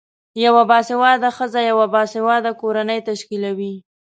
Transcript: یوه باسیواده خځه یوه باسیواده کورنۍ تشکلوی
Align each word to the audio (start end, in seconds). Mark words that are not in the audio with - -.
یوه 0.45 0.63
باسیواده 0.71 1.29
خځه 1.35 1.61
یوه 1.71 1.85
باسیواده 1.93 2.51
کورنۍ 2.61 2.99
تشکلوی 3.09 3.73